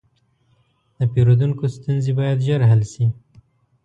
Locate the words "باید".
2.19-2.43